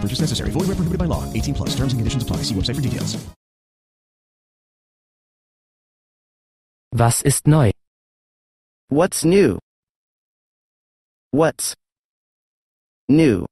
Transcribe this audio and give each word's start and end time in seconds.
No 0.00 0.08
purchase 0.08 0.20
necessary. 0.20 0.50
Void 0.50 0.68
where 0.68 0.76
prohibited 0.76 0.98
by 0.98 1.04
law. 1.04 1.30
18 1.34 1.52
plus. 1.54 1.70
Terms 1.76 1.92
and 1.92 2.00
conditions 2.00 2.22
apply. 2.22 2.38
See 2.38 2.54
website 2.54 2.76
for 2.76 2.80
details. 2.80 3.18
Was 6.92 7.22
ist 7.22 7.46
neu? 7.46 7.70
What's 8.88 9.24
new? 9.24 9.58
What's 11.30 11.76
new? 13.08 13.46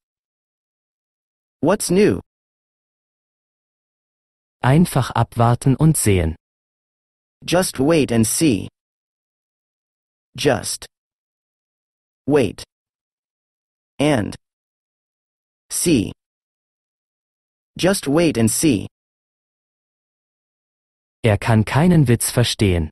What's 1.61 1.91
new? 1.91 2.21
Einfach 4.63 5.13
abwarten 5.15 5.77
und 5.77 5.97
sehen. 5.97 6.35
Just 7.45 7.79
wait 7.79 8.11
and 8.11 8.27
see. 8.27 8.69
Just 10.37 10.87
wait 12.27 12.65
and 14.01 14.35
see. 15.71 16.13
Just 17.79 18.09
wait 18.09 18.37
and 18.37 18.51
see. 18.51 18.89
Er 21.25 21.39
kann 21.39 21.65
keinen 21.65 22.09
Witz 22.09 22.29
verstehen. 22.29 22.91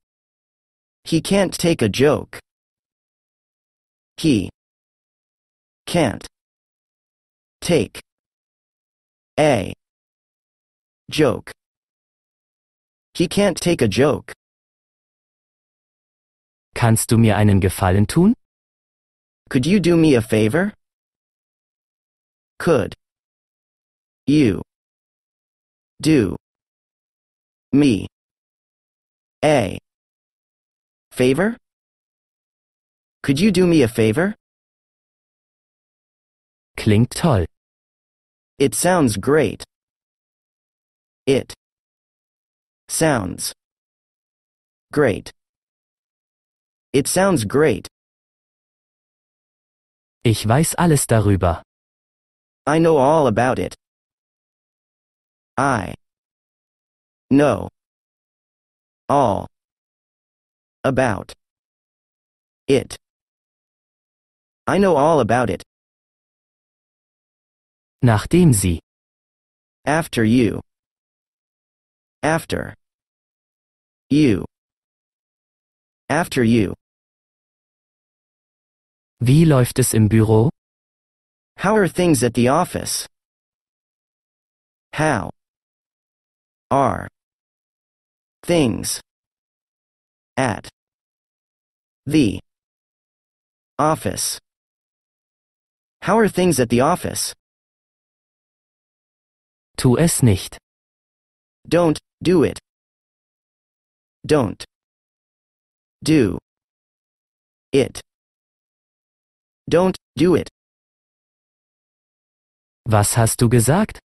He 1.02 1.20
can't 1.20 1.52
take 1.52 1.82
a 1.82 1.88
joke. 1.88 2.38
He 4.16 4.48
can't 5.86 6.24
take 7.60 8.00
a 9.36 9.72
joke. 11.10 11.50
He 13.14 13.26
can't 13.26 13.60
take 13.60 13.82
a 13.82 13.88
joke. 13.88 14.32
Kannst 16.76 17.10
du 17.10 17.18
mir 17.18 17.36
einen 17.36 17.60
Gefallen 17.60 18.06
tun? 18.06 18.34
Could 19.50 19.66
you 19.66 19.80
do 19.80 19.96
me 19.96 20.14
a 20.14 20.22
favor? 20.22 20.72
Could 22.60 22.94
you 24.26 24.62
do 26.00 26.36
me 27.72 28.06
a 29.44 29.78
favor? 31.12 31.56
Could 33.22 33.40
you 33.40 33.50
do 33.50 33.66
me 33.66 33.82
a 33.82 33.88
favor? 33.88 34.34
Klingt 36.76 37.10
toll. 37.10 37.46
It 38.58 38.74
sounds 38.74 39.16
great. 39.16 39.64
It 41.26 41.54
sounds 42.88 43.52
great. 44.92 45.32
It 46.92 47.08
sounds 47.08 47.44
great. 47.44 47.88
Ich 50.24 50.46
weiß 50.46 50.74
alles 50.78 51.06
darüber. 51.06 51.62
I 52.66 52.78
know 52.78 52.96
all 52.96 53.26
about 53.26 53.58
it. 53.58 53.74
I 55.56 55.94
know 57.30 57.68
all 59.08 59.46
about 60.84 61.32
it. 62.68 62.98
I 64.66 64.78
know 64.78 64.96
all 64.96 65.20
about 65.20 65.48
it. 65.48 65.62
Nachdem 68.02 68.52
sie. 68.52 68.80
After 69.86 70.24
you. 70.24 70.60
After. 72.22 72.74
You. 74.10 74.44
After 76.08 76.44
you. 76.44 76.74
Wie 79.20 79.44
läuft 79.46 79.78
es 79.78 79.94
im 79.94 80.08
Büro? 80.08 80.50
How 81.58 81.74
are 81.74 81.88
things 81.88 82.22
at 82.22 82.34
the 82.34 82.48
office? 82.48 83.08
How 84.92 85.30
are 86.70 87.08
things 88.42 89.00
at 90.36 90.68
the 92.06 92.40
office? 93.78 94.38
How 96.02 96.18
are 96.18 96.28
things 96.28 96.60
at 96.60 96.68
the 96.68 96.80
office? 96.80 97.34
Tu 99.76 99.98
es 99.98 100.22
nicht. 100.22 100.58
Don't 101.68 101.98
do 102.22 102.42
it. 102.44 102.58
Don't 104.26 104.64
do 106.02 106.38
it. 107.72 108.00
Don't 109.68 109.96
do 110.16 110.34
it. 110.36 110.48
Was 112.88 113.14
hast 113.14 113.38
du 113.40 113.48
gesagt? 113.48 113.98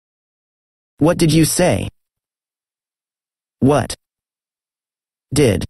What 1.00 1.18
did 1.18 1.34
you 1.34 1.46
say? 1.46 1.90
What 3.60 3.96
did 5.34 5.66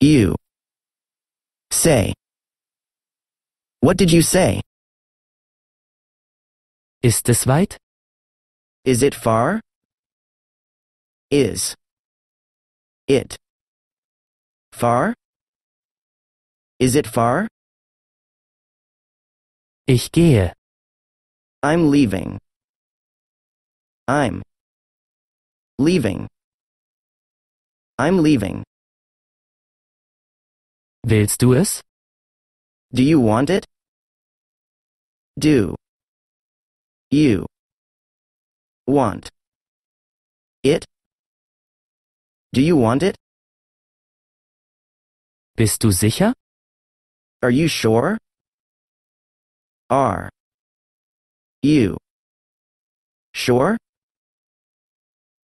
you 0.00 0.36
say? 1.70 2.12
What 3.80 3.96
did 3.96 4.12
you 4.12 4.20
say? 4.20 4.60
Ist 7.02 7.28
es 7.30 7.46
weit? 7.46 7.78
Is 8.84 9.02
it 9.02 9.14
far? 9.14 9.60
Is 11.30 11.74
it 13.08 13.38
far? 14.72 15.14
Is 16.78 16.94
it 16.94 17.06
far? 17.06 17.48
Ich 19.86 20.10
gehe. 20.12 20.52
I'm 21.62 21.90
leaving. 21.90 22.38
I'm 24.06 24.42
leaving. 25.78 26.28
I'm 28.00 28.22
leaving. 28.22 28.62
Willst 31.06 31.40
du 31.40 31.54
es? 31.54 31.82
Do 32.94 33.02
you 33.02 33.20
want 33.20 33.50
it? 33.50 33.66
Do 35.38 35.74
you 37.10 37.44
want 38.86 39.28
it? 40.62 40.86
Do 42.54 42.62
you 42.62 42.74
want 42.74 43.02
it? 43.02 43.16
Bist 45.56 45.82
du 45.82 45.92
sicher? 45.92 46.32
Are 47.42 47.50
you 47.50 47.68
sure? 47.68 48.16
Are 49.90 50.30
you 51.62 51.98
sure? 53.34 53.76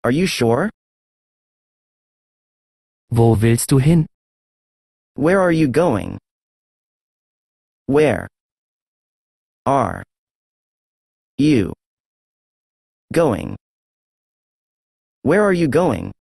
Are 0.05 0.11
you 0.11 0.25
sure? 0.25 0.71
Wo 3.11 3.41
willst 3.41 3.71
du 3.71 3.79
hin? 3.79 4.07
Where 5.15 5.41
are 5.41 5.53
you 5.53 5.69
going? 5.69 6.19
Where 7.87 8.29
are 9.65 10.03
you 11.39 11.73
going? 13.13 13.57
Where 15.23 15.43
are 15.43 15.53
you 15.53 15.69
going? 15.69 16.13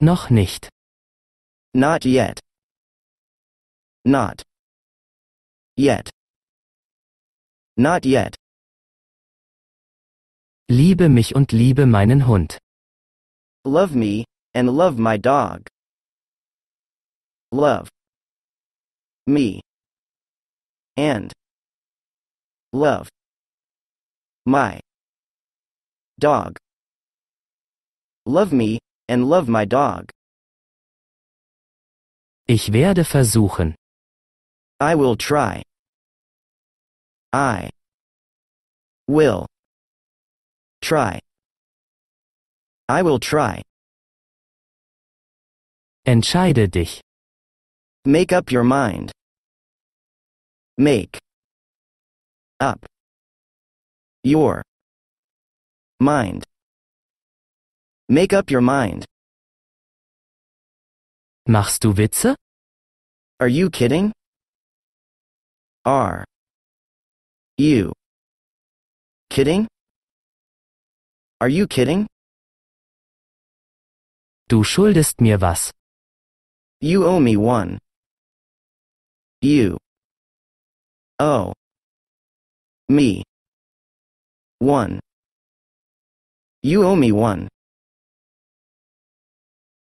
Noch 0.00 0.30
nicht. 0.30 0.68
Not 1.74 2.04
yet. 2.04 2.40
Not 4.04 4.42
yet. 5.76 6.10
Not 7.76 8.04
yet. 8.04 8.36
Liebe 10.68 11.08
mich 11.08 11.34
und 11.34 11.52
liebe 11.52 11.86
meinen 11.86 12.26
Hund. 12.26 12.58
Love 13.64 13.94
me, 13.94 14.24
and 14.54 14.70
love 14.70 14.98
my 14.98 15.16
dog. 15.16 15.68
Love 17.50 17.88
me 19.26 19.60
and 20.96 21.32
love 22.72 23.08
my 24.46 24.80
dog. 26.18 26.56
Love 28.26 28.52
me, 28.52 28.78
and 29.08 29.28
love 29.28 29.48
my 29.48 29.64
dog. 29.64 30.10
Ich 32.46 32.70
werde 32.72 33.04
versuchen. 33.04 33.74
I 34.80 34.94
will 34.94 35.16
try. 35.16 35.62
I 37.32 37.70
will 39.08 39.46
try. 40.80 41.20
I 42.88 43.02
will 43.02 43.18
try. 43.18 43.62
Entscheide 46.04 46.68
dich. 46.68 47.00
Make 48.04 48.32
up 48.32 48.50
your 48.50 48.64
mind. 48.64 49.12
Make 50.76 51.16
up 52.58 52.84
your 54.24 54.62
mind. 56.00 56.42
Make 58.08 58.32
up 58.32 58.50
your 58.50 58.62
mind. 58.62 59.04
Machst 61.48 61.82
du 61.82 61.92
Witze? 61.92 62.34
Are 63.38 63.48
you 63.48 63.70
kidding? 63.70 64.12
Are 65.84 66.24
you 67.58 67.92
kidding? 69.30 69.68
Are 71.40 71.48
you 71.48 71.68
kidding? 71.68 72.08
Du 74.48 74.64
schuldest 74.64 75.20
mir 75.20 75.38
was. 75.38 75.70
You 76.84 77.06
owe 77.06 77.20
me 77.20 77.36
one. 77.36 77.78
You 79.40 79.78
owe 81.20 81.52
me 82.88 83.22
one. 84.58 84.98
You 86.64 86.82
owe 86.82 86.96
me 86.96 87.12
one. 87.12 87.46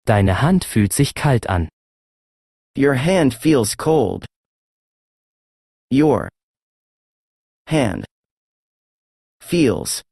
Deine 0.06 0.34
Hand 0.42 0.64
fühlt 0.64 0.92
sich 0.92 1.14
kalt 1.14 1.46
an. 1.48 1.68
Your 2.74 2.94
hand 2.94 3.32
feels 3.32 3.76
cold. 3.76 4.26
Your 5.92 6.28
hand 7.68 8.06
feels 9.40 10.02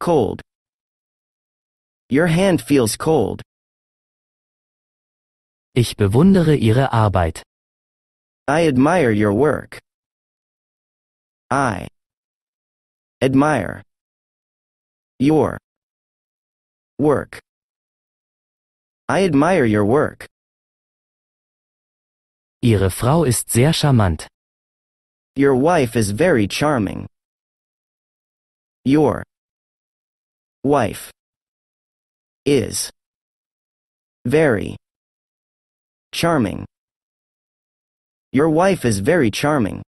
cold. 0.00 0.42
Your 2.10 2.26
hand 2.26 2.60
feels 2.60 2.96
cold. 2.96 3.42
Ich 5.74 5.96
bewundere 5.96 6.54
ihre 6.54 6.92
Arbeit. 6.92 7.42
I 8.46 8.66
admire 8.66 9.10
your 9.10 9.32
work. 9.32 9.80
I 11.50 11.88
admire 13.22 13.82
your 15.18 15.56
work. 16.98 17.40
I 19.08 19.24
admire 19.24 19.64
your 19.64 19.86
work. 19.86 20.28
Ihre 22.60 22.90
Frau 22.90 23.24
ist 23.24 23.50
sehr 23.50 23.72
charmant. 23.72 24.28
Your 25.36 25.54
wife 25.56 25.96
is 25.96 26.10
very 26.10 26.46
charming. 26.46 27.06
Your 28.84 29.22
wife 30.62 31.10
is 32.44 32.90
very 34.26 34.76
charming. 36.12 36.64
Your 38.32 38.48
wife 38.48 38.84
is 38.84 39.00
very 39.00 39.30
charming. 39.30 39.82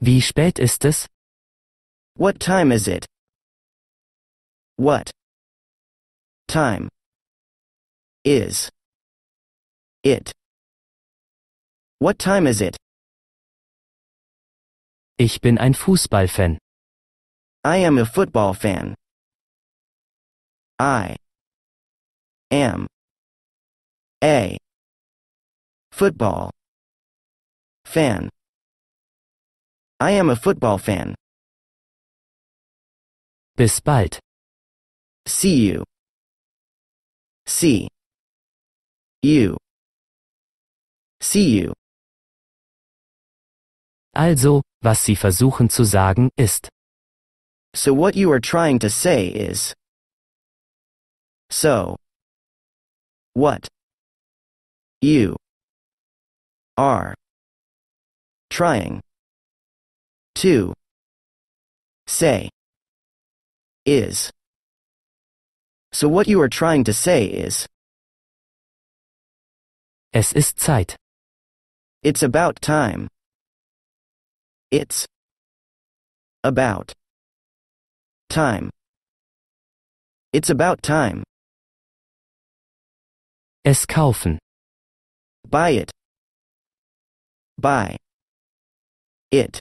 Wie 0.00 0.20
spät 0.20 0.58
ist 0.58 0.84
es? 0.84 1.06
What 2.16 2.40
time 2.40 2.72
is 2.72 2.88
it? 2.88 3.06
What 4.76 5.10
time 6.48 6.88
is 8.24 8.70
it? 10.02 10.32
What 11.98 12.18
time 12.18 12.46
is 12.46 12.60
it? 12.60 12.76
Ich 15.18 15.40
bin 15.40 15.58
ein 15.58 15.74
Fußballfan. 15.74 16.56
I 17.62 17.76
am 17.76 17.98
a 17.98 18.06
football 18.06 18.54
fan. 18.54 18.94
I 20.78 21.14
am 22.50 22.86
a 24.22 24.56
football 25.92 26.50
fan. 27.84 28.28
I 29.98 30.12
am 30.12 30.30
a 30.30 30.36
football 30.36 30.78
fan. 30.78 31.14
Bis 33.56 33.80
bald. 33.80 34.18
See 35.26 35.66
you. 35.66 35.84
See 37.46 37.88
you. 39.22 39.56
See 41.20 41.58
you. 41.58 41.72
Also, 44.14 44.62
was 44.82 45.04
Sie 45.04 45.16
versuchen 45.16 45.70
zu 45.70 45.84
sagen, 45.84 46.30
ist, 46.36 46.68
So 47.74 47.94
what 47.94 48.16
you 48.16 48.32
are 48.32 48.40
trying 48.40 48.78
to 48.80 48.90
say 48.90 49.28
is 49.28 49.74
So 51.50 51.96
what 53.34 53.68
you 55.00 55.36
are 56.76 57.14
trying 58.50 59.00
to 60.34 60.74
say 62.06 62.48
is 63.86 64.30
So 65.92 66.08
what 66.08 66.28
you 66.28 66.40
are 66.40 66.48
trying 66.48 66.84
to 66.84 66.92
say 66.92 67.24
is 67.24 67.66
es 70.12 70.32
ist 70.32 70.58
Zeit. 70.58 70.96
It's 72.02 72.22
about 72.22 72.60
time. 72.60 73.08
It's 74.70 75.06
about 76.44 76.94
time. 78.28 78.70
It's 80.32 80.50
about 80.50 80.82
time. 80.82 81.24
Es 83.64 83.84
kaufen. 83.84 84.38
Buy 85.50 85.70
it. 85.70 85.90
Buy 87.58 87.96
it. 89.32 89.58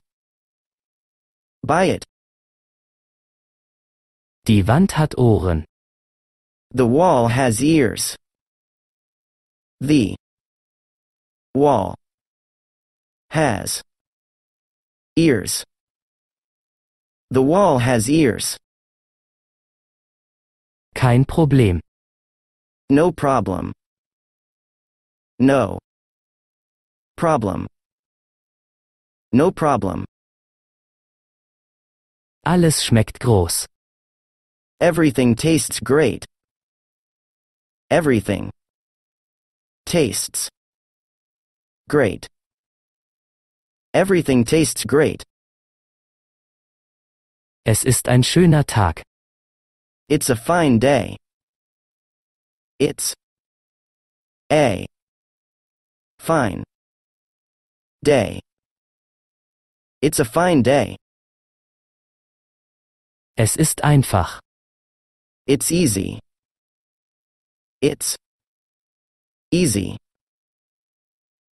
Buy 1.65 1.85
it. 1.85 2.05
Die 4.45 4.61
Wand 4.61 4.91
hat 4.91 5.15
Ohren. 5.17 5.65
The 6.71 6.85
wall 6.85 7.29
has 7.29 7.63
ears. 7.63 8.15
The 9.81 10.15
wall 11.55 11.95
has 13.31 13.81
ears. 15.15 15.65
The 17.31 17.41
wall 17.41 17.79
has 17.79 18.07
ears. 18.07 18.57
Kein 20.93 21.25
Problem. 21.25 21.81
No 22.91 23.11
problem. 23.11 23.73
No 25.39 25.79
problem. 27.15 27.65
No 29.31 29.51
problem. 29.51 30.03
Alles 32.45 32.83
schmeckt 32.83 33.19
groß. 33.19 33.65
Everything 34.81 35.35
tastes 35.35 35.79
great. 35.79 36.25
Everything 37.89 38.51
tastes 39.85 40.49
great. 41.87 42.27
Everything 43.93 44.43
tastes 44.43 44.83
great. 44.83 45.23
Es 47.65 47.85
ist 47.85 48.09
ein 48.09 48.23
schöner 48.23 48.63
Tag. 48.63 49.03
It's 50.09 50.29
a 50.29 50.35
fine 50.35 50.79
day. 50.79 51.17
It's 52.79 53.13
a 54.51 54.85
fine 56.19 56.63
day. 58.03 58.39
It's 60.01 60.19
a 60.19 60.25
fine 60.25 60.61
day. 60.61 60.95
Es 63.37 63.55
ist 63.55 63.83
einfach. 63.83 64.39
It's 65.47 65.71
easy. 65.71 66.19
It's 67.81 68.17
easy. 69.51 69.97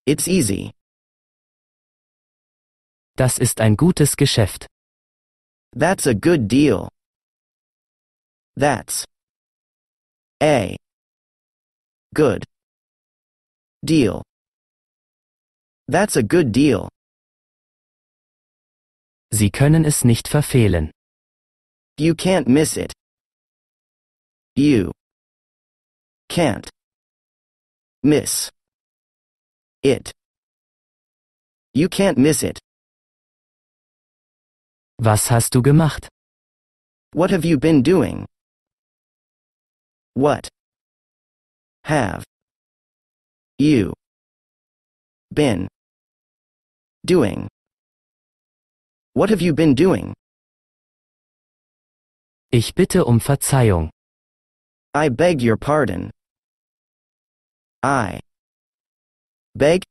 It's 0.06 0.28
easy. 0.28 0.72
Das 3.16 3.40
ist 3.40 3.60
ein 3.62 3.76
gutes 3.76 4.16
Geschäft. 4.16 4.68
That's 5.74 6.06
a 6.06 6.14
good 6.14 6.48
deal. 6.48 6.90
That's 8.56 9.06
a 10.42 10.76
good 12.14 12.44
deal. 13.84 14.27
That's 15.90 16.18
a 16.18 16.24
good 16.24 16.52
deal. 16.52 16.90
Sie 19.32 19.50
können 19.50 19.86
es 19.86 20.04
nicht 20.04 20.28
verfehlen. 20.28 20.92
You 21.98 22.14
can't 22.14 22.48
miss 22.48 22.76
it. 22.76 22.94
You 24.56 24.92
can't 26.30 26.70
miss 28.04 28.52
it. 29.82 30.12
You 31.74 31.88
can't 31.88 32.18
miss 32.18 32.44
it. 32.44 32.60
Was 35.00 35.30
hast 35.30 35.54
du 35.56 35.62
gemacht? 35.62 36.10
What 37.14 37.32
have 37.32 37.46
you 37.46 37.58
been 37.58 37.82
doing? 37.82 38.26
What 40.16 40.50
have 41.86 42.26
you 43.58 43.94
been 45.34 45.68
doing? 47.08 47.48
What 49.14 49.30
have 49.30 49.42
you 49.42 49.54
been 49.54 49.74
doing? 49.74 50.14
Ich 52.52 52.76
bitte 52.76 53.06
um 53.06 53.20
Verzeihung. 53.20 53.90
I 54.94 55.10
beg 55.10 55.42
your 55.42 55.58
pardon. 55.58 56.12
I 57.82 58.20
beg 59.56 59.84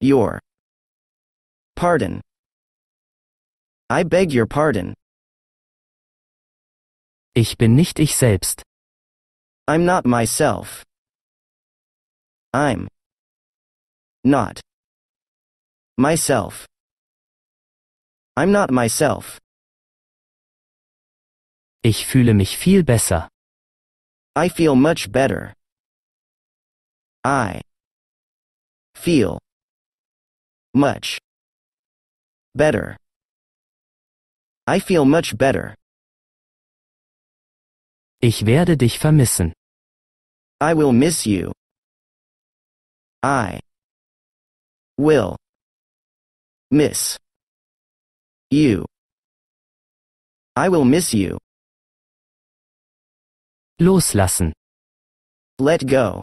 your 0.00 0.38
pardon. 1.76 2.20
I 3.88 4.04
beg 4.04 4.32
your 4.32 4.46
pardon. 4.46 4.94
Ich 7.34 7.56
bin 7.56 7.74
nicht 7.74 7.98
ich 7.98 8.14
selbst. 8.14 8.62
I'm 9.66 9.84
not 9.84 10.04
myself. 10.04 10.84
I'm 12.52 12.88
not 14.24 14.60
myself. 15.96 16.66
I'm 18.36 18.50
not 18.50 18.70
myself. 18.70 19.40
Ich 21.84 22.06
fühle 22.06 22.34
mich 22.34 22.56
viel 22.56 22.82
besser. 22.82 23.28
I 24.34 24.48
feel 24.48 24.74
much 24.74 25.10
better. 25.10 25.52
I 27.24 27.60
feel 28.94 29.38
much 30.74 31.18
better. 32.54 32.96
I 34.66 34.80
feel 34.80 35.04
much 35.04 35.36
better. 35.36 35.74
Ich 38.20 38.46
werde 38.46 38.76
dich 38.76 38.98
vermissen. 38.98 39.52
I 40.60 40.74
will 40.74 40.92
miss 40.92 41.26
you. 41.26 41.52
I 43.22 43.60
will 44.96 45.36
miss 46.72 47.18
you. 48.50 48.86
I 50.56 50.70
will 50.70 50.86
miss 50.86 51.12
you. 51.12 51.36
Loslassen. 53.78 54.54
Let 55.58 55.86
go. 55.86 56.22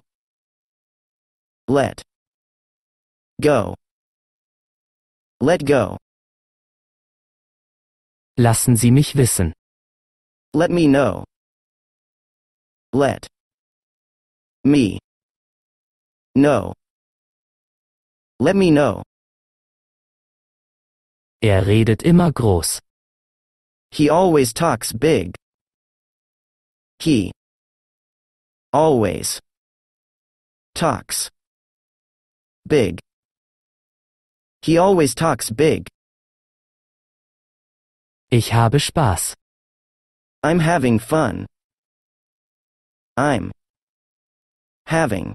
Let 1.68 2.02
go. 3.40 3.76
Let 5.40 5.64
go. 5.66 5.98
Lassen 8.36 8.76
Sie 8.76 8.92
mich 8.92 9.16
wissen. 9.16 9.54
Let 10.56 10.72
me 10.72 10.88
know. 10.88 11.26
Let 12.92 13.28
me 14.64 14.98
know. 16.36 16.74
Let 18.40 18.56
me 18.56 18.72
know. 18.72 19.04
Er 21.42 21.66
redet 21.66 22.04
immer 22.04 22.34
groß. 22.34 22.82
He 23.92 24.10
always 24.10 24.54
talks 24.54 24.92
big. 24.92 25.34
He 27.00 27.32
always 28.74 29.40
talks 30.76 31.30
big. 32.68 33.00
He 34.62 34.78
always 34.78 35.16
talks 35.16 35.50
big. 35.50 35.88
Ich 38.30 38.52
habe 38.52 38.80
Spaß. 38.80 39.34
I'm 40.44 40.60
having 40.60 41.00
fun. 41.00 41.46
I'm 43.16 43.52
having 44.86 45.34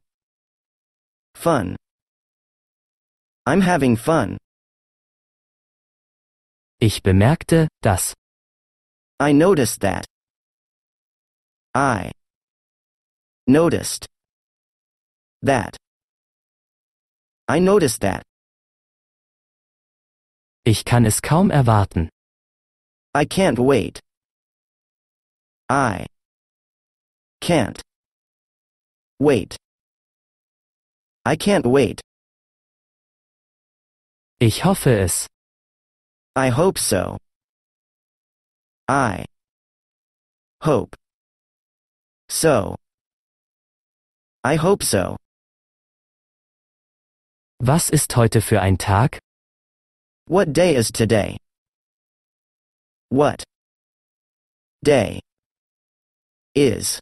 fun. 1.34 1.76
I'm 3.46 3.62
having 3.62 3.96
fun. 3.96 4.38
Ich 6.86 7.02
bemerkte, 7.02 7.68
dass. 7.80 8.12
I 9.18 9.32
noticed 9.32 9.80
that. 9.80 10.04
I 11.74 12.12
noticed 13.46 14.06
that. 15.40 15.78
I 17.48 17.58
noticed 17.58 18.02
that. 18.02 18.22
Ich 20.66 20.84
kann 20.84 21.06
es 21.06 21.22
kaum 21.22 21.50
erwarten. 21.50 22.10
I 23.14 23.24
can't 23.24 23.58
wait. 23.58 24.00
I 25.70 26.04
can't 27.40 27.80
wait. 29.18 29.56
I 31.24 31.36
can't 31.36 31.64
wait. 31.64 32.02
Ich 34.38 34.64
hoffe 34.66 34.90
es. 34.90 35.26
I 36.36 36.48
hope 36.48 36.78
so. 36.78 37.16
I 38.88 39.24
hope 40.62 40.96
so. 42.28 42.74
I 44.42 44.56
hope 44.56 44.82
so. 44.82 45.16
Was 47.60 47.88
ist 47.88 48.16
heute 48.16 48.40
für 48.40 48.60
ein 48.60 48.78
Tag? 48.78 49.20
What 50.26 50.52
day 50.52 50.74
is 50.74 50.90
today? 50.90 51.36
What 53.10 53.44
day 54.82 55.20
is 56.56 56.98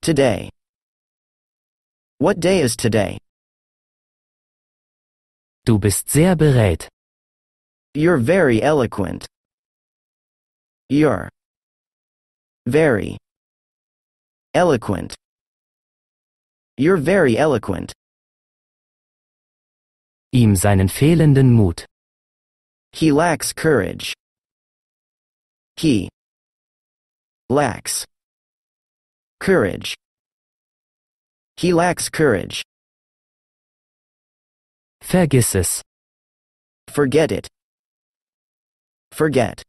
today? 0.00 0.48
What 2.18 2.40
day 2.40 2.62
is 2.62 2.76
today? 2.76 3.18
Du 5.66 5.78
bist 5.78 6.08
sehr 6.08 6.34
berät. 6.34 6.88
You're 7.94 8.18
very 8.18 8.62
eloquent. 8.62 9.26
You're 10.88 11.28
very 12.66 13.16
eloquent. 14.54 15.16
You're 16.76 16.96
very 16.96 17.36
eloquent. 17.36 17.92
Ihm 20.32 20.54
seinen 20.54 20.86
fehlenden 20.86 21.50
Mut. 21.50 21.84
He 22.92 23.10
lacks 23.10 23.52
courage. 23.52 24.14
He 25.76 26.08
lacks 27.48 28.04
courage. 29.40 29.96
He 31.56 31.72
lacks 31.72 32.08
courage. 32.08 32.62
Vergiss 35.02 35.56
es. 35.56 35.82
Forget 36.88 37.32
it. 37.32 37.48
Forget 39.20 39.62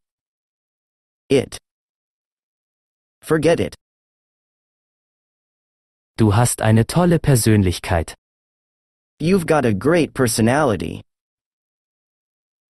it. 1.30 1.58
Forget 3.22 3.60
it. 3.60 3.76
Du 6.16 6.32
hast 6.32 6.62
eine 6.62 6.86
tolle 6.86 7.20
Persönlichkeit. 7.20 8.16
You've 9.20 9.46
got 9.46 9.66
a 9.66 9.74
great 9.74 10.14
personality. 10.14 11.02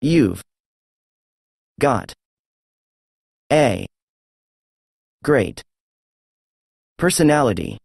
You've 0.02 0.42
got 1.80 2.12
a 3.50 3.86
great 5.24 5.62
personality. 6.98 7.78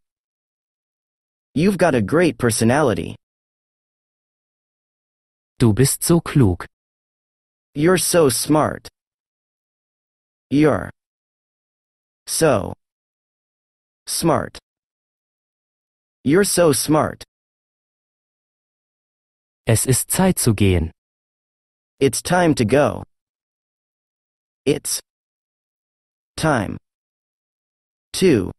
You've 1.56 1.78
got 1.78 1.96
a 1.96 2.02
great 2.02 2.38
personality. 2.38 3.16
Du 5.60 5.72
bist 5.72 6.04
so 6.04 6.20
klug. 6.20 6.68
You're 7.74 7.98
so 7.98 8.28
smart. 8.28 8.90
You're 10.50 10.90
so 12.28 12.74
smart. 14.08 14.60
You're 16.26 16.44
so 16.44 16.74
smart. 16.74 17.24
Es 19.66 19.86
ist 19.86 20.12
Zeit 20.12 20.38
zu 20.38 20.54
gehen. 20.54 20.92
It's 22.02 22.22
time 22.22 22.54
to 22.56 22.66
go. 22.66 23.04
It's 24.66 25.00
time 26.36 26.76
to 28.14 28.52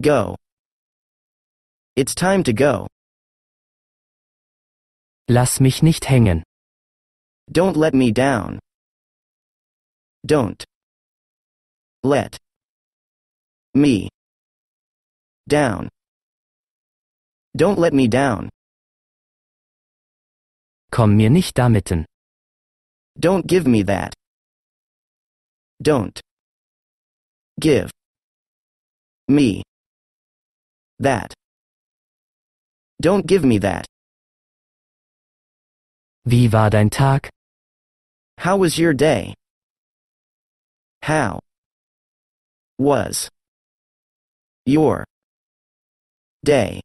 go. 0.00 0.36
It's 1.96 2.14
time 2.14 2.42
to 2.44 2.54
go. 2.54 2.86
Lass 5.28 5.60
mich 5.60 5.82
nicht 5.82 6.06
hängen. 6.06 6.44
Don't 7.50 7.76
let 7.76 7.94
me 7.94 8.10
down. 8.10 8.58
Don't 10.26 10.64
let 12.02 12.38
me 13.74 14.08
down. 15.48 15.88
Don't 17.56 17.78
let 17.78 17.92
me 17.92 18.08
down. 18.08 18.48
Komm 20.90 21.16
mir 21.16 21.30
nicht 21.30 21.54
damitten. 21.54 22.04
Don't 23.18 23.46
give 23.46 23.66
me 23.66 23.82
that. 23.82 24.14
Don't 25.82 26.20
give 27.60 27.90
me 29.28 29.62
that. 30.98 31.34
Don't 33.00 33.26
give 33.26 33.44
me 33.44 33.58
that. 33.58 33.86
Wie 36.26 36.52
war 36.52 36.70
dein 36.70 36.88
Tag? 36.88 37.28
How 38.38 38.56
was 38.56 38.78
your 38.78 38.94
day? 38.94 39.34
How 41.02 41.38
was 42.78 43.28
your 44.64 45.04
day? 46.42 46.80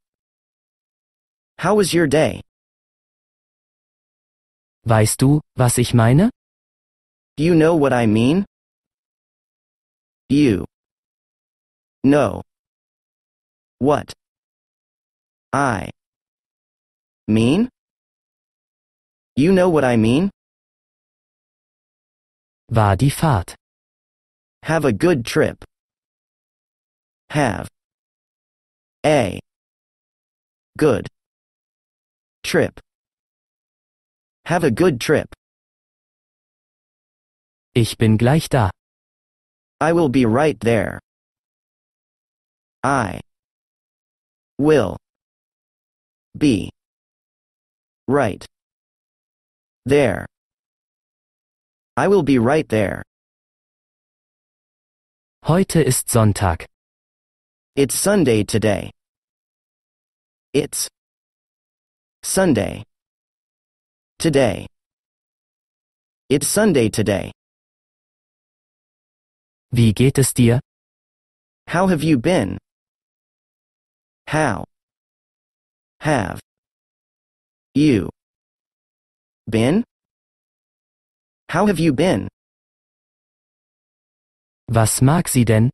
How 1.57 1.75
was 1.75 1.93
your 1.93 2.07
day? 2.07 2.41
Weißt 4.85 5.21
du, 5.21 5.39
was 5.55 5.77
ich 5.77 5.93
meine? 5.93 6.29
Do 7.37 7.45
you 7.45 7.55
know 7.55 7.75
what 7.75 7.93
I 7.93 8.07
mean? 8.07 8.43
You 10.27 10.65
know 12.03 12.41
what 13.79 14.13
I 15.53 15.89
mean? 17.27 17.69
You 19.39 19.53
know 19.53 19.69
what 19.69 19.85
I 19.85 19.95
mean? 19.95 20.29
War 22.67 22.97
die 22.97 23.07
Fahrt. 23.07 23.55
Have 24.63 24.83
a 24.83 24.91
good 24.91 25.23
trip. 25.23 25.63
Have 27.29 27.69
a 29.05 29.39
good 30.77 31.07
trip. 32.43 32.81
Have 34.43 34.65
a 34.65 34.71
good 34.71 34.99
trip. 34.99 35.29
Ich 37.73 37.97
bin 37.97 38.17
gleich 38.17 38.49
da. 38.49 38.71
I 39.79 39.93
will 39.93 40.09
be 40.09 40.25
right 40.25 40.59
there. 40.59 40.99
I 42.83 43.21
will 44.57 44.97
be 46.37 46.71
right 48.05 48.45
there. 49.89 50.25
I 51.97 52.07
will 52.07 52.23
be 52.23 52.39
right 52.39 52.67
there. 52.69 53.03
Heute 55.43 55.81
ist 55.85 56.07
Sonntag. 56.07 56.65
It's 57.75 57.95
Sunday 57.95 58.43
today. 58.43 58.91
It's 60.53 60.87
Sunday 62.23 62.83
today. 64.19 64.67
It's 66.29 66.47
Sunday 66.47 66.89
today. 66.89 67.31
Wie 69.71 69.93
geht 69.93 70.17
es 70.19 70.33
dir? 70.33 70.59
How 71.67 71.87
have 71.87 72.03
you 72.03 72.17
been? 72.17 72.57
How 74.27 74.65
have 76.01 76.39
you 77.73 78.09
been? 79.49 79.83
How 81.49 81.65
have 81.65 81.79
you 81.79 81.93
been? 81.93 82.27
Was 84.69 85.01
mag 85.01 85.27
sie 85.27 85.43
denn? 85.43 85.71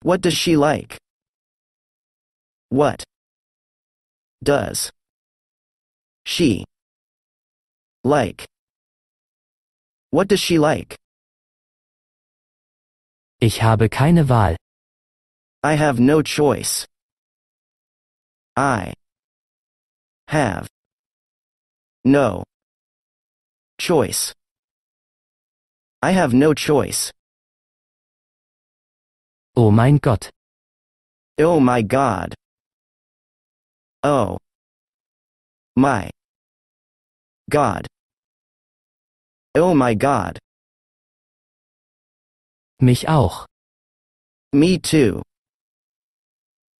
What 0.00 0.22
does 0.22 0.32
she 0.32 0.56
like? 0.56 0.96
What 2.70 3.04
does 4.42 4.90
she 6.24 6.64
like? 8.02 8.46
What 10.10 10.28
does 10.28 10.40
she 10.40 10.58
like? 10.58 10.96
Ich 13.42 13.60
habe 13.60 13.90
keine 13.90 14.24
Wahl. 14.26 14.56
I 15.62 15.74
have 15.74 16.00
no 16.00 16.22
choice. 16.22 16.86
I 18.56 18.94
have 20.28 20.66
no 22.06 22.44
choice. 23.78 24.32
I 26.04 26.10
have 26.10 26.34
no 26.34 26.52
choice. 26.52 27.12
Oh 29.54 29.70
mein 29.70 29.98
Gott. 29.98 30.30
Oh 31.38 31.60
my 31.60 31.80
god. 31.82 32.34
Oh. 34.02 34.36
My. 35.76 36.10
God. 37.48 37.86
Oh 39.54 39.74
my 39.74 39.94
god. 39.94 40.40
Mich 42.80 43.06
auch. 43.06 43.46
Me 44.52 44.78
too. 44.78 45.22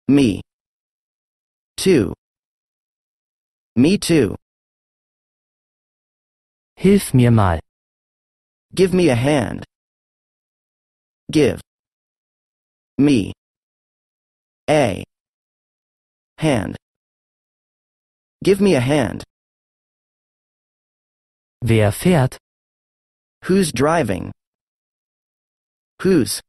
Me. 0.09 0.41
Too. 1.77 2.13
Me 3.77 3.99
too. 3.99 4.35
Hilf 6.77 7.15
mir 7.15 7.31
mal. 7.31 7.62
Give 8.75 8.95
me 8.95 9.11
a 9.11 9.15
hand. 9.15 9.65
Give. 11.31 11.61
Me. 12.97 13.33
A. 14.71 15.05
Hand. 16.39 16.77
Give 18.43 18.61
me 18.63 18.75
a 18.75 18.81
hand. 18.81 19.25
Wer 21.63 21.93
fährt? 21.93 22.39
Who's 23.45 23.73
driving? 23.73 24.33
Who's 26.01 26.41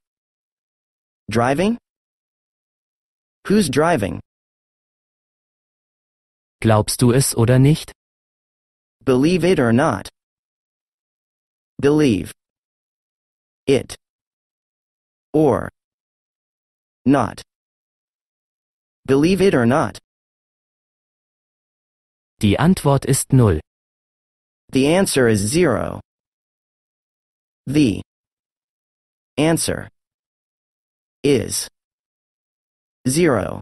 driving? 1.29 1.77
Who's 3.47 3.69
driving? 3.69 4.21
Glaubst 6.61 7.01
du 7.01 7.11
es 7.13 7.35
oder 7.35 7.59
nicht? 7.59 7.91
Believe 9.03 9.43
it 9.43 9.59
or 9.59 9.73
not. 9.73 10.12
Believe 11.79 12.31
it 13.67 13.95
or 15.33 15.69
not. 17.05 17.41
Believe 19.05 19.41
it 19.41 19.53
or 19.53 19.65
not. 19.65 19.99
Die 22.39 22.55
Antwort 22.57 23.05
ist 23.05 23.33
null. 23.33 23.59
The 24.71 24.87
answer 24.87 25.27
is 25.27 25.39
zero. 25.39 26.01
The 27.67 28.01
answer 29.37 29.89
is 31.23 31.67
zero. 33.07 33.61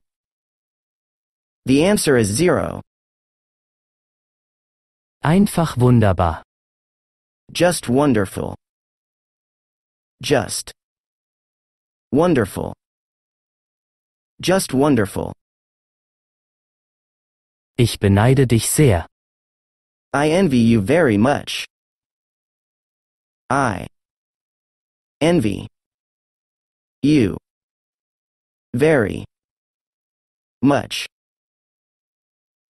The 1.65 1.86
answer 1.86 2.17
is 2.17 2.28
zero. 2.28 2.82
Einfach 5.24 5.78
wunderbar. 5.78 6.41
Just 7.52 7.90
wonderful. 7.90 8.56
Just 10.24 10.72
wonderful. 12.12 12.74
Just 14.40 14.74
wonderful. 14.74 15.34
Ich 17.78 18.00
beneide 18.00 18.48
dich 18.48 18.70
sehr. 18.70 19.06
I 20.14 20.30
envy 20.30 20.60
you 20.60 20.82
very 20.82 21.18
much. 21.18 21.66
I 23.50 23.88
envy 25.20 25.68
you 27.04 27.38
very 28.74 29.26
much. 30.62 31.06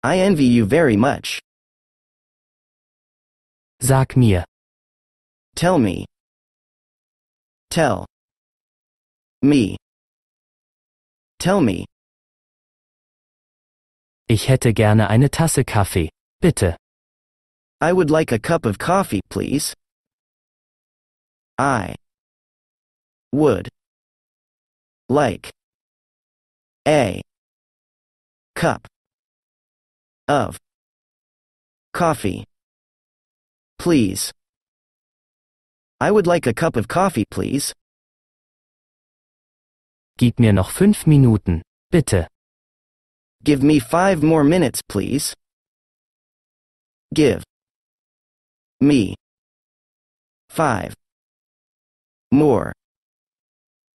I 0.03 0.19
envy 0.19 0.45
you 0.45 0.65
very 0.65 0.95
much. 0.95 1.41
Sag 3.81 4.15
mir. 4.15 4.45
Tell 5.59 5.77
me. 5.77 6.05
Tell 7.69 8.05
me. 9.41 9.75
Tell 11.37 11.59
me. 11.59 11.83
Ich 14.29 14.47
hätte 14.47 14.73
gerne 14.73 15.09
eine 15.09 15.27
Tasse 15.29 15.65
Kaffee. 15.65 16.07
Bitte. 16.39 16.77
I 17.81 17.91
would 17.91 18.09
like 18.09 18.31
a 18.31 18.39
cup 18.39 18.65
of 18.65 18.77
coffee, 18.77 19.19
please. 19.29 19.73
I 21.57 21.93
would 23.33 23.67
like 25.09 25.51
a 26.87 27.21
cup 28.55 28.87
of 30.29 30.57
coffee. 31.93 32.45
Please. 33.77 34.31
I 36.01 36.11
would 36.11 36.27
like 36.27 36.47
a 36.47 36.53
cup 36.53 36.77
of 36.77 36.87
coffee, 36.87 37.25
please. 37.29 37.73
Gib 40.17 40.39
mir 40.39 40.53
noch 40.53 40.71
fünf 40.71 41.05
Minuten, 41.05 41.61
bitte. 41.91 42.27
Give 43.43 43.61
me 43.63 43.79
five 43.79 44.23
more 44.23 44.43
minutes, 44.43 44.81
please. 44.87 45.33
Give 47.13 47.43
me 48.79 49.15
five 50.49 50.93
more 52.31 52.71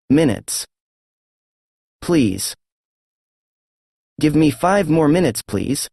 minutes. 0.09 0.65
Please. 2.01 2.55
Give 4.19 4.35
me 4.35 4.49
five 4.51 4.89
more 4.89 5.07
minutes, 5.07 5.41
please. 5.43 5.87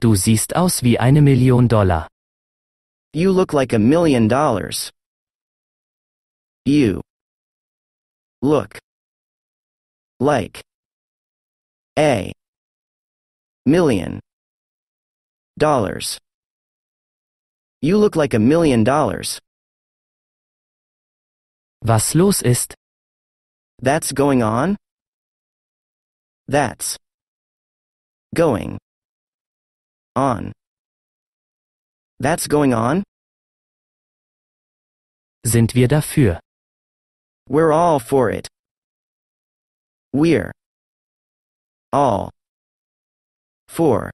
Du 0.00 0.16
siehst 0.16 0.56
aus 0.56 0.82
wie 0.82 0.98
eine 0.98 1.22
Million 1.22 1.68
Dollar. 1.68 2.09
You 3.12 3.32
look 3.32 3.52
like 3.52 3.72
a 3.72 3.78
million 3.78 4.28
dollars. 4.28 4.92
You 6.64 7.00
look 8.40 8.78
like 10.20 10.62
a 11.98 12.32
million 13.66 14.20
dollars. 15.58 16.18
You 17.82 17.96
look 17.98 18.14
like 18.14 18.32
a 18.32 18.38
million 18.38 18.84
dollars. 18.84 19.40
Was 21.82 22.14
los 22.14 22.42
ist? 22.42 22.74
That's 23.82 24.12
going 24.12 24.42
on? 24.42 24.76
That's 26.46 26.96
going 28.34 28.78
on. 30.14 30.52
That's 32.20 32.46
going 32.46 32.74
on? 32.74 33.02
Sind 35.46 35.74
wir 35.74 35.88
dafür? 35.88 36.38
We're 37.48 37.72
all 37.72 37.98
for 37.98 38.30
it. 38.30 38.46
We're 40.12 40.52
all 41.92 42.30
for 43.68 44.10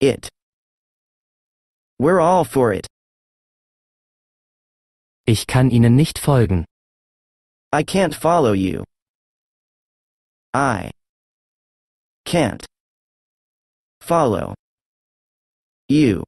it. 0.00 0.28
We're 2.00 2.18
all 2.20 2.44
for 2.44 2.72
it. 2.72 2.88
Ich 5.26 5.46
kann 5.46 5.70
Ihnen 5.70 5.94
nicht 5.94 6.18
folgen. 6.18 6.64
I 7.72 7.84
can't 7.84 8.14
follow 8.14 8.52
you. 8.52 8.82
I 10.52 10.90
can't 12.26 12.66
follow 14.00 14.54
you. 15.88 16.24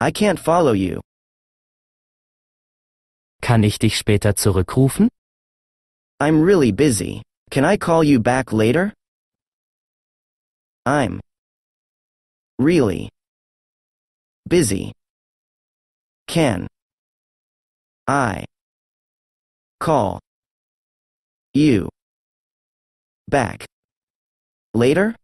I 0.00 0.10
can't 0.10 0.38
follow 0.40 0.72
you. 0.72 1.00
Kann 3.42 3.62
ich 3.64 3.78
dich 3.78 3.98
später 3.98 4.34
zurückrufen? 4.34 5.08
I'm 6.20 6.42
really 6.42 6.72
busy. 6.72 7.22
Can 7.50 7.64
I 7.64 7.76
call 7.76 8.02
you 8.02 8.18
back 8.20 8.52
later? 8.52 8.94
I'm 10.86 11.20
really 12.58 13.10
busy. 14.48 14.92
Can 16.26 16.66
I 18.06 18.44
call 19.80 20.20
you 21.52 21.88
back 23.28 23.66
later? 24.74 25.14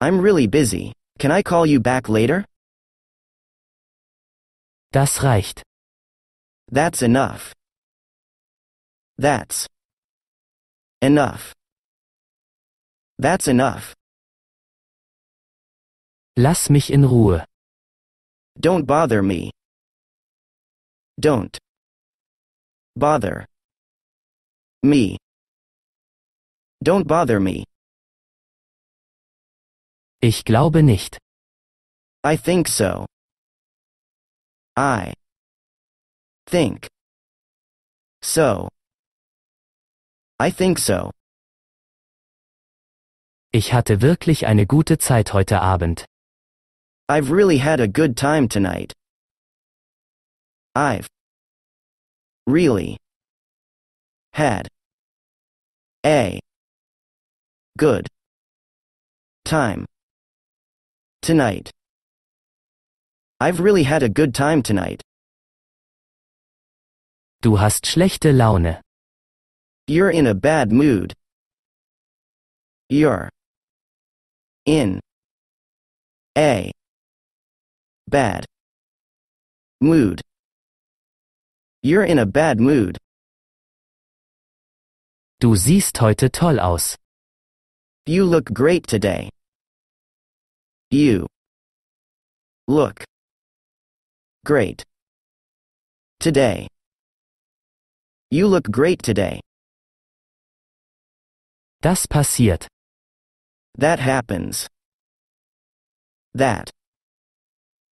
I'm 0.00 0.20
really 0.20 0.46
busy. 0.46 0.92
Can 1.18 1.30
I 1.30 1.42
call 1.42 1.66
you 1.66 1.80
back 1.80 2.08
later? 2.08 2.44
Das 4.92 5.22
reicht. 5.22 5.62
That's 6.70 7.00
enough. 7.00 7.54
That's 9.16 9.66
enough. 11.00 11.54
That's 13.18 13.48
enough. 13.48 13.94
Lass 16.36 16.68
mich 16.68 16.90
in 16.90 17.04
Ruhe. 17.04 17.46
Don't 18.60 18.86
bother 18.86 19.22
me. 19.22 19.50
Don't 21.18 21.56
bother 22.94 23.46
me. 24.82 25.16
Don't 26.84 27.06
bother 27.06 27.40
me. 27.40 27.64
Ich 30.20 30.44
glaube 30.44 30.82
nicht. 30.82 31.18
I 32.24 32.36
think 32.36 32.68
so. 32.68 33.06
I 34.76 35.12
think 36.46 36.88
so. 38.22 38.68
I 40.38 40.50
think 40.50 40.78
so. 40.78 41.10
Ich 43.52 43.72
hatte 43.74 44.00
wirklich 44.00 44.46
eine 44.46 44.66
gute 44.66 44.98
Zeit 44.98 45.34
heute 45.34 45.60
Abend. 45.60 46.06
I've 47.08 47.30
really 47.30 47.58
had 47.58 47.80
a 47.80 47.86
good 47.86 48.16
time 48.16 48.48
tonight. 48.48 48.94
I've 50.74 51.06
really 52.46 52.96
had 54.32 54.68
a 56.02 56.40
good 57.76 58.08
time 59.44 59.84
tonight. 61.20 61.70
I've 63.42 63.58
really 63.58 63.82
had 63.82 64.04
a 64.04 64.08
good 64.08 64.36
time 64.36 64.62
tonight. 64.62 65.02
Du 67.40 67.56
hast 67.56 67.84
schlechte 67.84 68.32
Laune. 68.32 68.80
You're 69.88 70.12
in 70.12 70.28
a 70.28 70.34
bad 70.34 70.70
mood. 70.70 71.12
You're 72.88 73.30
in 74.64 75.00
a 76.38 76.70
bad 78.06 78.44
mood. 79.80 80.20
You're 81.82 82.04
in 82.04 82.20
a 82.20 82.26
bad 82.26 82.60
mood. 82.60 82.96
Du 85.40 85.56
siehst 85.56 85.98
heute 85.98 86.30
toll 86.30 86.60
aus. 86.60 86.96
You 88.06 88.24
look 88.24 88.52
great 88.52 88.86
today. 88.86 89.30
You 90.92 91.26
look 92.68 93.04
great 94.44 94.84
today. 96.18 96.66
You 98.30 98.48
look 98.48 98.68
great 98.70 99.00
today. 99.00 99.40
Das 101.80 102.06
passiert. 102.06 102.66
That 103.78 104.00
happens. 104.00 104.68
That 106.34 106.70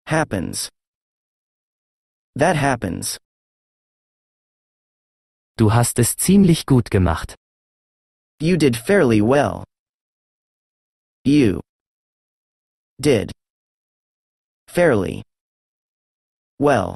happens. 0.05 0.69
That 2.35 2.57
happens. 2.57 3.17
Du 5.57 5.69
hast 5.69 5.97
es 5.97 6.15
ziemlich 6.17 6.65
gut 6.65 6.91
gemacht. 6.91 7.35
You 8.41 8.57
did 8.57 8.75
fairly 8.75 9.21
well. 9.21 9.63
You 11.23 11.61
did 12.99 13.31
fairly 14.67 15.23
well. 16.63 16.95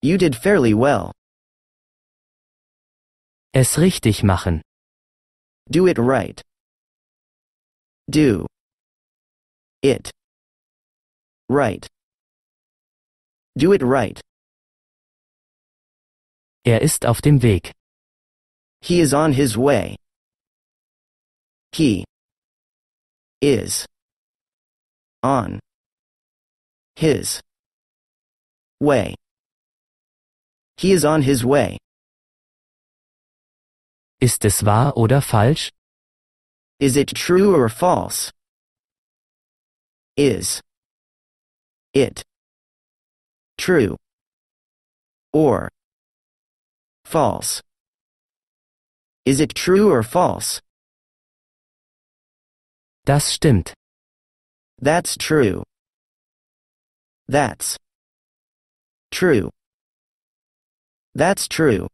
You 0.00 0.16
did 0.16 0.34
fairly 0.34 0.72
well. 0.72 1.12
Es 3.52 3.76
richtig 3.76 4.22
machen. 4.22 4.62
Do 5.70 5.86
it 5.86 5.98
right. 5.98 6.42
Do 8.08 8.46
it 9.82 10.10
right. 11.50 11.86
Do 13.56 13.72
it 13.72 13.82
right. 13.82 14.20
Er 16.64 16.80
ist 16.80 17.04
auf 17.04 17.20
dem 17.20 17.42
Weg. 17.42 17.72
He 18.80 19.00
is 19.00 19.12
on 19.12 19.32
his 19.32 19.56
way. 19.58 19.96
He 21.72 22.04
is 23.42 23.86
on 25.22 25.60
his 26.96 27.42
way. 28.80 29.14
He 30.76 30.92
is 30.92 31.04
on 31.04 31.22
his 31.22 31.44
way. 31.44 31.78
Ist 34.20 34.44
es 34.44 34.62
wahr 34.62 34.92
oder 34.96 35.20
falsch? 35.20 35.70
Is 36.80 36.96
it 36.96 37.08
true 37.08 37.54
or 37.54 37.68
false? 37.68 38.32
Is 40.16 40.60
it 41.94 42.24
true? 43.56 43.96
Or 45.32 45.68
false? 47.04 47.62
Is 49.24 49.40
it 49.40 49.54
true 49.54 49.90
or 49.92 50.02
false? 50.02 50.60
Das 53.04 53.28
stimmt. 53.28 53.74
That's 54.80 55.16
true. 55.16 55.64
That's 57.28 57.76
true. 59.10 59.50
That's 61.14 61.48
true. 61.48 61.88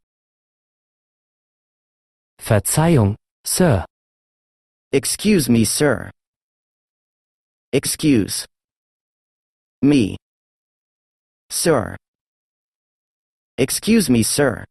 Verzeihung, 2.41 3.17
Sir. 3.45 3.85
Excuse 4.93 5.49
me, 5.51 5.65
sir. 5.65 6.11
Excuse 7.73 8.47
me, 9.83 10.17
sir. 11.51 11.97
Excuse 13.59 14.09
me, 14.09 14.23
sir. 14.23 14.65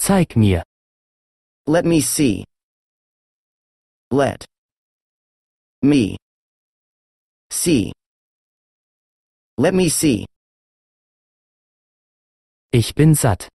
Zeig 0.00 0.34
mir. 0.36 0.62
Let 1.66 1.84
me 1.84 2.00
see. 2.00 2.44
Let 4.10 4.44
me 5.82 6.16
see. 7.50 7.92
Let 9.56 9.72
me 9.72 9.88
see. 9.88 10.26
Ich 12.72 12.94
bin 12.94 13.14
satt. 13.14 13.48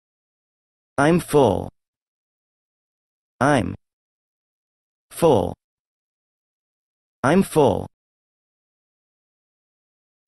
I'm 0.95 1.19
full. 1.19 1.69
I'm 3.41 3.73
full. 5.11 5.53
I'm 7.23 7.41
full. 7.43 7.87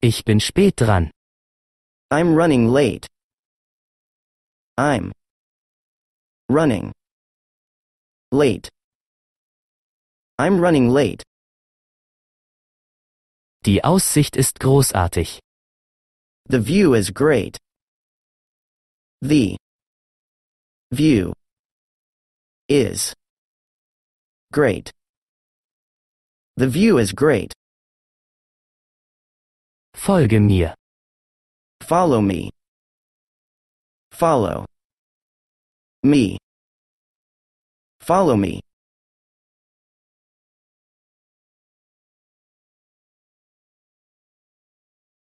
Ich 0.01 0.25
bin 0.25 0.39
spät 0.39 0.75
dran. 0.77 1.11
I'm 2.11 2.33
running 2.33 2.67
late. 2.67 3.07
I'm 4.75 5.11
running 6.49 6.91
late. 8.31 8.69
I'm 10.39 10.59
running 10.59 10.89
late. 10.89 11.23
Die 13.65 13.83
Aussicht 13.83 14.35
ist 14.35 14.59
großartig. 14.59 15.39
The 16.51 16.59
view 16.59 16.95
is 16.95 17.11
great. 17.11 17.59
The 19.21 19.55
view 20.91 21.31
is 22.67 23.13
great. 24.51 24.91
The 26.57 26.67
view 26.67 26.97
is 26.97 27.11
great. 27.11 27.53
Folge 29.93 30.39
mir. 30.41 30.73
Follow 31.81 32.19
me. 32.19 32.49
Follow 34.11 34.65
me. 36.01 36.39
Follow 38.01 38.35
me. 38.35 38.59